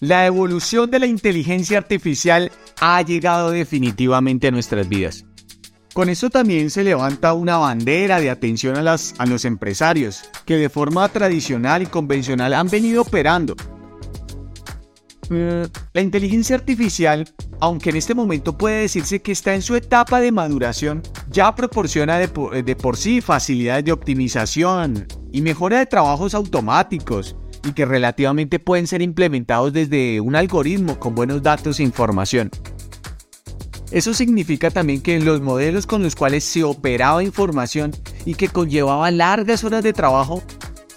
La 0.00 0.24
evolución 0.24 0.90
de 0.90 0.98
la 0.98 1.04
inteligencia 1.04 1.76
artificial 1.76 2.50
ha 2.80 3.02
llegado 3.02 3.50
definitivamente 3.50 4.48
a 4.48 4.50
nuestras 4.50 4.88
vidas. 4.88 5.26
Con 5.92 6.08
esto 6.08 6.30
también 6.30 6.70
se 6.70 6.84
levanta 6.84 7.34
una 7.34 7.58
bandera 7.58 8.18
de 8.18 8.30
atención 8.30 8.78
a, 8.78 8.82
los 9.26 9.44
empresarios, 9.44 10.22
que 10.46 10.56
de 10.56 10.70
forma 10.70 11.06
tradicional 11.10 11.82
y 11.82 11.86
convencional 11.86 12.54
han 12.54 12.70
venido 12.70 13.02
operando. 13.02 13.54
Eh, 15.28 15.68
la 15.92 16.00
inteligencia 16.00 16.56
artificial, 16.56 17.28
aunque 17.60 17.90
en 17.90 17.96
este 17.96 18.14
momento 18.14 18.56
puede 18.56 18.80
decirse 18.80 19.20
que 19.20 19.32
está 19.32 19.54
en 19.54 19.60
su 19.60 19.76
etapa 19.76 20.18
de 20.20 20.32
maduración, 20.32 21.02
ya 21.28 21.54
proporciona 21.54 22.18
de 22.18 22.76
por 22.76 22.96
sí 22.96 23.20
facilidades 23.20 23.84
de 23.84 23.92
optimización 23.92 25.06
y 25.30 25.42
mejora 25.42 25.80
de 25.80 25.86
trabajos 25.86 26.32
automáticos, 26.34 27.36
y 27.64 27.72
que 27.72 27.84
relativamente 27.84 28.58
pueden 28.58 28.86
ser 28.86 29.02
implementados 29.02 29.72
desde 29.72 30.20
un 30.20 30.36
algoritmo 30.36 30.98
con 30.98 31.14
buenos 31.14 31.42
datos 31.42 31.80
e 31.80 31.82
información. 31.82 32.50
Eso 33.90 34.14
significa 34.14 34.70
también 34.70 35.02
que 35.02 35.18
los 35.18 35.40
modelos 35.40 35.86
con 35.86 36.02
los 36.02 36.14
cuales 36.14 36.44
se 36.44 36.62
operaba 36.62 37.24
información 37.24 37.92
y 38.24 38.34
que 38.34 38.48
conllevaba 38.48 39.10
largas 39.10 39.64
horas 39.64 39.82
de 39.82 39.92
trabajo 39.92 40.42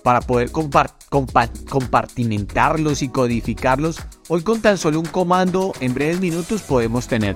para 0.04 0.22
poder 0.22 0.52
compartimentarlos 0.52 3.02
y 3.02 3.10
codificarlos, 3.10 4.00
hoy 4.28 4.44
con 4.44 4.62
tan 4.62 4.78
solo 4.78 5.00
un 5.00 5.06
comando 5.06 5.74
en 5.80 5.94
breves 5.94 6.20
minutos 6.20 6.62
podemos 6.62 7.08
tener. 7.08 7.36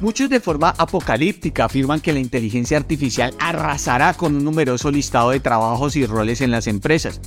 Muchos 0.00 0.30
de 0.30 0.40
forma 0.40 0.74
apocalíptica 0.76 1.64
afirman 1.64 2.00
que 2.00 2.12
la 2.12 2.20
inteligencia 2.20 2.76
artificial 2.76 3.34
arrasará 3.38 4.14
con 4.14 4.36
un 4.36 4.44
numeroso 4.44 4.90
listado 4.90 5.30
de 5.30 5.40
trabajos 5.40 5.96
y 5.96 6.06
roles 6.06 6.40
en 6.40 6.50
las 6.50 6.66
empresas, 6.66 7.20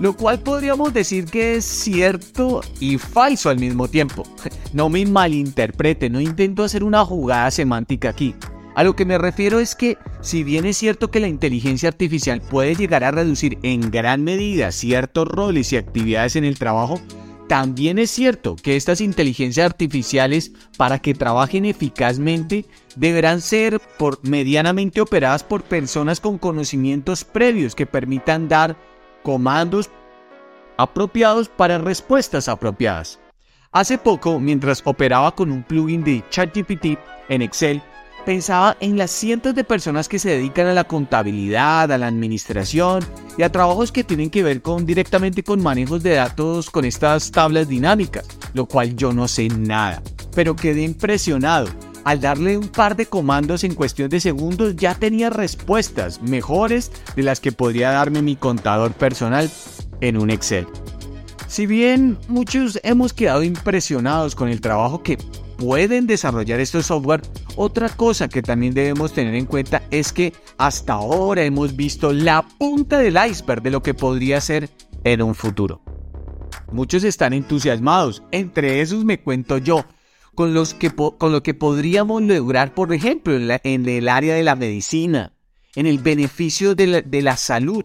lo 0.00 0.16
cual 0.16 0.40
podríamos 0.40 0.92
decir 0.92 1.26
que 1.26 1.56
es 1.56 1.64
cierto 1.64 2.60
y 2.80 2.98
falso 2.98 3.50
al 3.50 3.58
mismo 3.58 3.88
tiempo. 3.88 4.24
No 4.72 4.88
me 4.88 5.06
malinterprete, 5.06 6.10
no 6.10 6.20
intento 6.20 6.64
hacer 6.64 6.82
una 6.82 7.04
jugada 7.04 7.48
semántica 7.52 8.08
aquí. 8.08 8.34
A 8.74 8.82
lo 8.82 8.96
que 8.96 9.04
me 9.04 9.18
refiero 9.18 9.60
es 9.60 9.76
que, 9.76 9.98
si 10.20 10.42
bien 10.42 10.66
es 10.66 10.76
cierto 10.76 11.12
que 11.12 11.20
la 11.20 11.28
inteligencia 11.28 11.88
artificial 11.88 12.40
puede 12.40 12.74
llegar 12.74 13.04
a 13.04 13.12
reducir 13.12 13.56
en 13.62 13.88
gran 13.92 14.24
medida 14.24 14.72
ciertos 14.72 15.28
roles 15.28 15.72
y 15.72 15.76
actividades 15.76 16.34
en 16.34 16.44
el 16.44 16.58
trabajo, 16.58 17.00
también 17.48 17.98
es 17.98 18.10
cierto 18.10 18.56
que 18.56 18.74
estas 18.74 19.00
inteligencias 19.00 19.66
artificiales, 19.66 20.52
para 20.76 20.98
que 20.98 21.14
trabajen 21.14 21.66
eficazmente, 21.66 22.64
deberán 22.96 23.40
ser 23.40 23.80
por, 23.98 24.18
medianamente 24.26 25.00
operadas 25.00 25.44
por 25.44 25.62
personas 25.62 26.20
con 26.20 26.38
conocimientos 26.38 27.24
previos 27.24 27.76
que 27.76 27.86
permitan 27.86 28.48
dar 28.48 28.76
comandos 29.24 29.90
apropiados 30.76 31.48
para 31.48 31.78
respuestas 31.78 32.48
apropiadas. 32.48 33.18
Hace 33.72 33.98
poco, 33.98 34.38
mientras 34.38 34.82
operaba 34.84 35.34
con 35.34 35.50
un 35.50 35.64
plugin 35.64 36.04
de 36.04 36.22
ChatGPT 36.30 36.96
en 37.28 37.42
Excel, 37.42 37.82
pensaba 38.24 38.76
en 38.80 38.96
las 38.96 39.10
cientos 39.10 39.54
de 39.54 39.64
personas 39.64 40.08
que 40.08 40.20
se 40.20 40.30
dedican 40.30 40.68
a 40.68 40.74
la 40.74 40.84
contabilidad, 40.84 41.90
a 41.90 41.98
la 41.98 42.06
administración 42.06 43.04
y 43.36 43.42
a 43.42 43.50
trabajos 43.50 43.90
que 43.90 44.04
tienen 44.04 44.30
que 44.30 44.44
ver 44.44 44.62
con 44.62 44.86
directamente 44.86 45.42
con 45.42 45.62
manejos 45.62 46.02
de 46.02 46.14
datos 46.14 46.70
con 46.70 46.84
estas 46.84 47.32
tablas 47.32 47.66
dinámicas, 47.66 48.26
lo 48.52 48.66
cual 48.66 48.94
yo 48.94 49.12
no 49.12 49.26
sé 49.26 49.48
nada, 49.48 50.02
pero 50.34 50.54
quedé 50.54 50.82
impresionado 50.82 51.68
al 52.04 52.20
darle 52.20 52.56
un 52.58 52.68
par 52.68 52.96
de 52.96 53.06
comandos 53.06 53.64
en 53.64 53.74
cuestión 53.74 54.08
de 54.10 54.20
segundos 54.20 54.76
ya 54.76 54.94
tenía 54.94 55.30
respuestas 55.30 56.22
mejores 56.22 56.92
de 57.16 57.22
las 57.22 57.40
que 57.40 57.52
podría 57.52 57.90
darme 57.90 58.22
mi 58.22 58.36
contador 58.36 58.92
personal 58.92 59.50
en 60.00 60.16
un 60.18 60.30
Excel. 60.30 60.66
Si 61.48 61.66
bien 61.66 62.18
muchos 62.28 62.80
hemos 62.82 63.12
quedado 63.12 63.42
impresionados 63.42 64.34
con 64.34 64.48
el 64.48 64.60
trabajo 64.60 65.02
que 65.02 65.18
pueden 65.56 66.06
desarrollar 66.06 66.60
estos 66.60 66.86
software, 66.86 67.22
otra 67.56 67.88
cosa 67.88 68.28
que 68.28 68.42
también 68.42 68.74
debemos 68.74 69.12
tener 69.12 69.34
en 69.34 69.46
cuenta 69.46 69.82
es 69.90 70.12
que 70.12 70.32
hasta 70.58 70.94
ahora 70.94 71.44
hemos 71.44 71.76
visto 71.76 72.12
la 72.12 72.42
punta 72.58 72.98
del 72.98 73.16
iceberg 73.28 73.62
de 73.62 73.70
lo 73.70 73.82
que 73.82 73.94
podría 73.94 74.40
ser 74.40 74.68
en 75.04 75.22
un 75.22 75.34
futuro. 75.34 75.80
Muchos 76.72 77.04
están 77.04 77.32
entusiasmados, 77.32 78.22
entre 78.32 78.80
esos 78.80 79.04
me 79.04 79.20
cuento 79.20 79.58
yo, 79.58 79.84
con, 80.34 80.54
los 80.54 80.74
que 80.74 80.90
con 80.90 81.32
lo 81.32 81.42
que 81.42 81.54
podríamos 81.54 82.22
lograr, 82.22 82.74
por 82.74 82.92
ejemplo, 82.92 83.34
en, 83.34 83.88
el 83.88 84.08
área 84.08 84.34
de 84.34 84.42
la 84.42 84.56
medicina, 84.56 85.32
en 85.74 85.86
el 85.86 85.98
beneficio 85.98 86.74
de 86.74 86.86
la, 86.86 87.02
de 87.02 87.22
la 87.22 87.36
salud. 87.36 87.84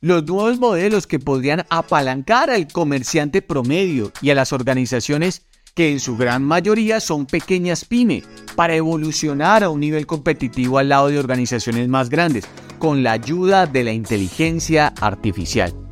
Los 0.00 0.24
nuevos 0.24 0.58
modelos 0.58 1.06
que 1.06 1.18
podrían 1.18 1.66
apalancar 1.70 2.50
al 2.50 2.68
comerciante 2.68 3.42
promedio 3.42 4.12
y 4.22 4.30
a 4.30 4.34
las 4.34 4.52
organizaciones 4.52 5.42
que 5.74 5.92
en 5.92 6.00
su 6.00 6.16
gran 6.16 6.42
mayoría 6.42 6.98
son 6.98 7.26
pequeñas 7.26 7.84
pyme, 7.84 8.24
para 8.56 8.74
evolucionar 8.74 9.62
a 9.62 9.70
un 9.70 9.78
nivel 9.78 10.06
competitivo 10.06 10.78
al 10.78 10.88
lado 10.88 11.08
de 11.08 11.20
organizaciones 11.20 11.88
más 11.88 12.10
grandes, 12.10 12.44
con 12.80 13.04
la 13.04 13.12
ayuda 13.12 13.66
de 13.66 13.84
la 13.84 13.92
inteligencia 13.92 14.88
artificial. 15.00 15.87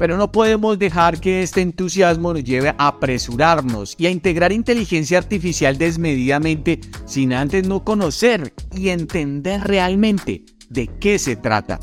Pero 0.00 0.16
no 0.16 0.32
podemos 0.32 0.78
dejar 0.78 1.20
que 1.20 1.42
este 1.42 1.60
entusiasmo 1.60 2.32
nos 2.32 2.42
lleve 2.42 2.70
a 2.70 2.88
apresurarnos 2.88 3.96
y 3.98 4.06
a 4.06 4.10
integrar 4.10 4.50
inteligencia 4.50 5.18
artificial 5.18 5.76
desmedidamente 5.76 6.80
sin 7.04 7.34
antes 7.34 7.68
no 7.68 7.84
conocer 7.84 8.54
y 8.74 8.88
entender 8.88 9.60
realmente 9.60 10.42
de 10.70 10.86
qué 10.86 11.18
se 11.18 11.36
trata. 11.36 11.78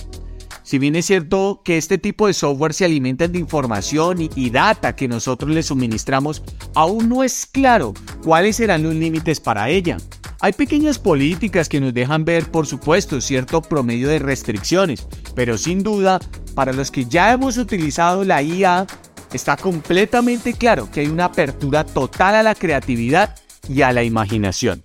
Si 0.64 0.80
bien 0.80 0.96
es 0.96 1.06
cierto 1.06 1.62
que 1.64 1.78
este 1.78 2.00
tipo 2.00 2.26
de 2.26 2.34
software 2.34 2.74
se 2.74 2.86
alimentan 2.86 3.32
de 3.32 3.38
información 3.38 4.18
y, 4.36 4.50
data 4.50 4.96
que 4.96 5.08
nosotros 5.08 5.52
le 5.52 5.62
suministramos, 5.62 6.42
aún 6.74 7.10
no 7.10 7.24
es 7.24 7.46
claro 7.46 7.94
cuáles 8.24 8.56
serán 8.56 8.82
los 8.82 8.96
límites 8.96 9.40
para 9.40 9.70
ella. 9.70 9.98
Hay 10.40 10.54
pequeñas 10.54 10.98
políticas 10.98 11.70
que 11.70 11.80
nos 11.80 11.94
dejan 11.94 12.26
ver, 12.26 12.50
por 12.50 12.66
supuesto, 12.66 13.22
cierto 13.22 13.62
promedio 13.62 14.10
de 14.10 14.18
restricciones, 14.18 15.08
pero 15.36 15.58
sin 15.58 15.84
duda, 15.84 16.20
para 16.58 16.74
los 16.74 16.90
que 16.90 17.06
ya 17.06 17.32
hemos 17.34 17.60
utilizado 17.60 18.24
la 18.24 18.42
IA, 18.42 18.88
está 19.32 19.56
completamente 19.56 20.54
claro 20.54 20.90
que 20.90 21.02
hay 21.02 21.06
una 21.06 21.26
apertura 21.26 21.84
total 21.84 22.34
a 22.34 22.42
la 22.42 22.56
creatividad 22.56 23.36
y 23.70 23.84
a 23.84 23.94
la 23.94 24.02
imaginación. 24.02 24.82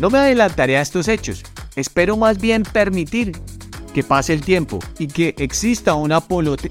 No 0.00 0.10
me 0.10 0.18
adelantaré 0.18 0.76
a 0.76 0.82
estos 0.82 1.08
hechos, 1.08 1.44
espero 1.76 2.18
más 2.18 2.38
bien 2.42 2.64
permitir 2.64 3.32
que 3.94 4.04
pase 4.04 4.34
el 4.34 4.42
tiempo 4.42 4.80
y 4.98 5.06
que 5.06 5.34
exista 5.38 5.94
una 5.94 6.22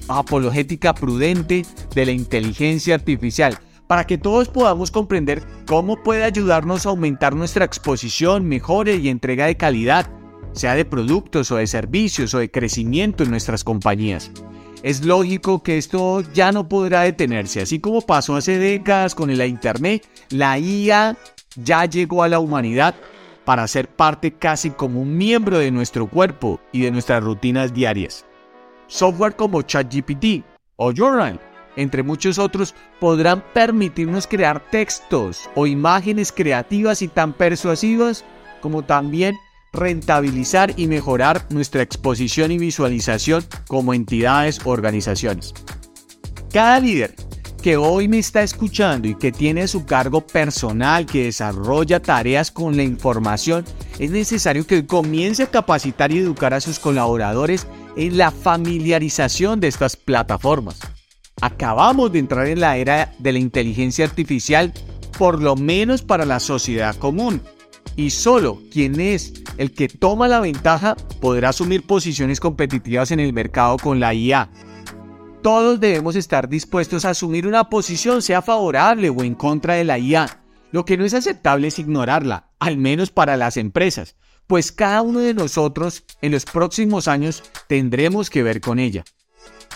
apologética 0.06 0.94
prudente 0.94 1.66
de 1.92 2.06
la 2.06 2.12
inteligencia 2.12 2.94
artificial 2.94 3.58
para 3.88 4.06
que 4.06 4.18
todos 4.18 4.48
podamos 4.48 4.92
comprender 4.92 5.42
cómo 5.66 6.00
puede 6.00 6.22
ayudarnos 6.22 6.86
a 6.86 6.90
aumentar 6.90 7.34
nuestra 7.34 7.64
exposición, 7.64 8.46
mejora 8.46 8.92
y 8.92 9.08
entrega 9.08 9.46
de 9.46 9.56
calidad, 9.56 10.08
sea 10.52 10.74
de 10.74 10.84
productos 10.84 11.50
o 11.50 11.56
de 11.56 11.66
servicios 11.66 12.34
o 12.34 12.38
de 12.38 12.50
crecimiento 12.50 13.24
en 13.24 13.30
nuestras 13.30 13.64
compañías. 13.64 14.30
Es 14.82 15.04
lógico 15.04 15.62
que 15.62 15.78
esto 15.78 16.22
ya 16.32 16.52
no 16.52 16.68
podrá 16.68 17.02
detenerse, 17.02 17.60
así 17.60 17.80
como 17.80 18.00
pasó 18.00 18.36
hace 18.36 18.58
décadas 18.58 19.14
con 19.14 19.36
la 19.36 19.46
Internet, 19.46 20.08
la 20.30 20.58
IA 20.58 21.16
ya 21.56 21.84
llegó 21.84 22.22
a 22.22 22.28
la 22.28 22.38
humanidad 22.40 22.94
para 23.44 23.66
ser 23.68 23.88
parte 23.88 24.32
casi 24.32 24.70
como 24.70 25.02
un 25.02 25.16
miembro 25.16 25.58
de 25.58 25.70
nuestro 25.70 26.06
cuerpo 26.06 26.60
y 26.72 26.82
de 26.82 26.90
nuestras 26.90 27.22
rutinas 27.22 27.74
diarias. 27.74 28.24
Software 28.86 29.36
como 29.36 29.62
ChatGPT 29.62 30.44
o 30.76 30.92
Journal 30.92 31.40
entre 31.76 32.02
muchos 32.02 32.38
otros, 32.38 32.74
podrán 32.98 33.42
permitirnos 33.54 34.26
crear 34.26 34.60
textos 34.70 35.48
o 35.54 35.66
imágenes 35.66 36.32
creativas 36.32 37.02
y 37.02 37.08
tan 37.08 37.32
persuasivas 37.32 38.24
como 38.60 38.82
también 38.82 39.36
rentabilizar 39.72 40.72
y 40.76 40.86
mejorar 40.86 41.46
nuestra 41.50 41.82
exposición 41.82 42.50
y 42.50 42.58
visualización 42.58 43.44
como 43.68 43.94
entidades 43.94 44.60
o 44.64 44.70
organizaciones. 44.70 45.54
Cada 46.52 46.80
líder 46.80 47.14
que 47.62 47.76
hoy 47.76 48.08
me 48.08 48.18
está 48.18 48.42
escuchando 48.42 49.06
y 49.06 49.14
que 49.14 49.32
tiene 49.32 49.68
su 49.68 49.84
cargo 49.84 50.26
personal, 50.26 51.06
que 51.06 51.24
desarrolla 51.24 52.00
tareas 52.00 52.50
con 52.50 52.76
la 52.76 52.82
información, 52.82 53.64
es 53.98 54.10
necesario 54.10 54.66
que 54.66 54.86
comience 54.86 55.42
a 55.42 55.50
capacitar 55.50 56.10
y 56.10 56.18
educar 56.18 56.54
a 56.54 56.60
sus 56.60 56.78
colaboradores 56.78 57.66
en 57.96 58.16
la 58.16 58.30
familiarización 58.30 59.60
de 59.60 59.68
estas 59.68 59.96
plataformas. 59.96 60.80
Acabamos 61.40 62.12
de 62.12 62.18
entrar 62.18 62.46
en 62.46 62.60
la 62.60 62.76
era 62.76 63.12
de 63.18 63.32
la 63.32 63.38
inteligencia 63.38 64.04
artificial, 64.04 64.72
por 65.18 65.40
lo 65.40 65.54
menos 65.56 66.02
para 66.02 66.24
la 66.24 66.40
sociedad 66.40 66.96
común. 66.96 67.42
Y 67.96 68.10
solo 68.10 68.62
quien 68.70 69.00
es 69.00 69.32
el 69.58 69.72
que 69.72 69.88
toma 69.88 70.28
la 70.28 70.40
ventaja 70.40 70.96
podrá 71.20 71.50
asumir 71.50 71.86
posiciones 71.86 72.40
competitivas 72.40 73.10
en 73.10 73.20
el 73.20 73.32
mercado 73.32 73.76
con 73.76 74.00
la 74.00 74.14
IA. 74.14 74.50
Todos 75.42 75.80
debemos 75.80 76.16
estar 76.16 76.48
dispuestos 76.48 77.04
a 77.04 77.10
asumir 77.10 77.46
una 77.46 77.68
posición, 77.68 78.22
sea 78.22 78.42
favorable 78.42 79.10
o 79.10 79.22
en 79.22 79.34
contra 79.34 79.74
de 79.74 79.84
la 79.84 79.98
IA. 79.98 80.42
Lo 80.70 80.84
que 80.84 80.96
no 80.96 81.04
es 81.04 81.14
aceptable 81.14 81.68
es 81.68 81.78
ignorarla, 81.78 82.50
al 82.58 82.76
menos 82.76 83.10
para 83.10 83.36
las 83.36 83.56
empresas, 83.56 84.16
pues 84.46 84.70
cada 84.70 85.02
uno 85.02 85.20
de 85.20 85.34
nosotros 85.34 86.04
en 86.22 86.32
los 86.32 86.44
próximos 86.44 87.08
años 87.08 87.42
tendremos 87.68 88.30
que 88.30 88.42
ver 88.42 88.60
con 88.60 88.78
ella. 88.78 89.04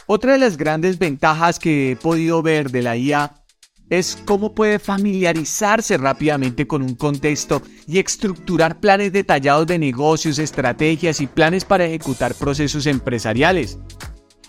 Otra 0.06 0.32
de 0.32 0.38
las 0.38 0.56
grandes 0.56 0.98
ventajas 0.98 1.58
que 1.58 1.92
he 1.92 1.96
podido 1.96 2.42
ver 2.42 2.70
de 2.70 2.82
la 2.82 2.96
IA 2.96 3.43
es 3.90 4.18
cómo 4.24 4.54
puede 4.54 4.78
familiarizarse 4.78 5.96
rápidamente 5.98 6.66
con 6.66 6.82
un 6.82 6.94
contexto 6.94 7.62
y 7.86 7.98
estructurar 7.98 8.80
planes 8.80 9.12
detallados 9.12 9.66
de 9.66 9.78
negocios, 9.78 10.38
estrategias 10.38 11.20
y 11.20 11.26
planes 11.26 11.64
para 11.64 11.84
ejecutar 11.84 12.34
procesos 12.34 12.86
empresariales. 12.86 13.78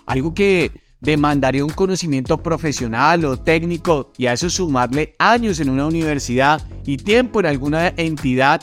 Algo 0.06 0.34
que 0.34 0.72
demandaría 1.00 1.64
un 1.64 1.72
conocimiento 1.72 2.42
profesional 2.42 3.24
o 3.24 3.36
técnico 3.36 4.12
y 4.16 4.26
a 4.26 4.32
eso 4.32 4.48
sumarle 4.48 5.14
años 5.18 5.60
en 5.60 5.70
una 5.70 5.86
universidad 5.86 6.66
y 6.84 6.96
tiempo 6.96 7.40
en 7.40 7.46
alguna 7.46 7.88
entidad, 7.96 8.62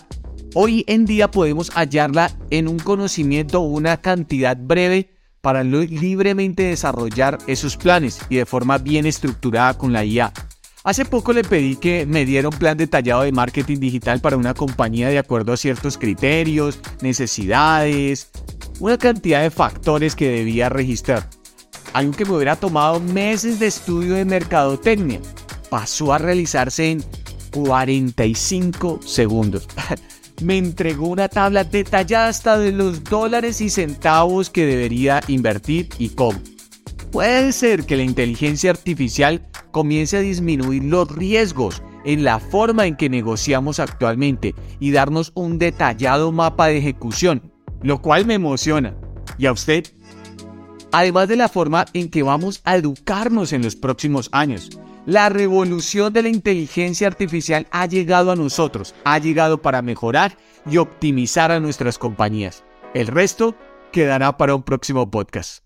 hoy 0.56 0.84
en 0.88 1.06
día 1.06 1.30
podemos 1.30 1.70
hallarla 1.72 2.32
en 2.50 2.68
un 2.68 2.80
conocimiento 2.80 3.62
o 3.62 3.68
una 3.68 4.02
cantidad 4.02 4.58
breve 4.58 5.12
para 5.42 5.64
libremente 5.64 6.64
desarrollar 6.64 7.38
esos 7.48 7.76
planes 7.76 8.20
y 8.30 8.38
de 8.38 8.46
forma 8.46 8.78
bien 8.78 9.06
estructurada 9.06 9.78
con 9.78 9.92
la 9.92 10.06
IA. 10.06 10.32
Hace 10.86 11.06
poco 11.06 11.32
le 11.32 11.46
pedí 11.46 11.78
que 11.78 12.06
me 12.06 12.26
diera 12.26 12.50
un 12.50 12.58
plan 12.58 12.78
detallado 12.78 13.22
de 13.22 13.32
marketing 13.32 13.80
digital 13.80 14.20
para 14.20 14.36
una 14.36 14.54
compañía 14.54 15.08
de 15.08 15.18
acuerdo 15.18 15.54
a 15.54 15.58
ciertos 15.58 15.98
criterios, 15.98 16.78
necesidades, 17.02 18.30
una 18.82 18.98
cantidad 18.98 19.42
de 19.42 19.50
factores 19.50 20.14
que 20.14 20.28
debía 20.28 20.68
registrar. 20.68 21.30
Algo 21.94 22.12
que 22.12 22.26
me 22.26 22.34
hubiera 22.34 22.58
tomado 22.58 23.00
meses 23.00 23.60
de 23.60 23.68
estudio 23.68 24.16
de 24.16 24.26
mercadotecnia. 24.26 25.22
Pasó 25.70 26.12
a 26.12 26.18
realizarse 26.18 26.92
en 26.92 27.04
45 27.52 29.00
segundos. 29.06 29.70
me 30.42 30.58
entregó 30.58 31.08
una 31.08 31.30
tabla 31.30 31.64
detallada 31.64 32.28
hasta 32.28 32.58
de 32.58 32.74
los 32.74 33.06
dólares 33.06 33.62
y 33.62 33.70
centavos 33.70 34.50
que 34.50 34.66
debería 34.66 35.22
invertir 35.30 35.88
y 35.98 36.10
cómo. 36.10 36.42
Puede 37.10 37.54
ser 37.54 37.86
que 37.86 37.96
la 37.96 38.04
inteligencia 38.04 38.72
artificial 38.72 39.48
comience 39.74 40.16
a 40.16 40.22
disminuir 40.22 40.86
los 40.86 41.14
riesgos 41.14 41.82
en 42.06 42.24
la 42.24 42.40
forma 42.40 42.86
en 42.86 42.96
que 42.96 43.10
negociamos 43.10 43.82
actualmente 43.82 44.56
y 44.80 44.92
darnos 44.92 45.34
un 45.36 45.58
detallado 45.58 46.32
mapa 46.32 46.68
de 46.68 46.78
ejecución, 46.78 47.52
lo 47.82 48.02
cual 48.02 48.26
me 48.26 48.36
emociona. 48.36 48.96
¿Y 49.38 49.48
a 49.48 49.52
usted? 49.52 49.84
Además 50.94 51.28
de 51.28 51.36
la 51.36 51.50
forma 51.50 51.86
en 51.94 52.10
que 52.10 52.24
vamos 52.24 52.62
a 52.64 52.78
educarnos 52.78 53.52
en 53.52 53.64
los 53.64 53.76
próximos 53.76 54.30
años. 54.32 54.70
La 55.06 55.28
revolución 55.28 56.14
de 56.14 56.24
la 56.24 56.30
inteligencia 56.30 57.08
artificial 57.08 57.68
ha 57.72 57.88
llegado 57.88 58.32
a 58.32 58.38
nosotros, 58.38 58.96
ha 59.04 59.18
llegado 59.18 59.62
para 59.62 59.82
mejorar 59.82 60.38
y 60.70 60.78
optimizar 60.78 61.52
a 61.52 61.60
nuestras 61.60 61.98
compañías. 61.98 62.64
El 62.94 63.08
resto 63.08 63.56
quedará 63.92 64.38
para 64.38 64.56
un 64.56 64.64
próximo 64.64 65.10
podcast. 65.10 65.63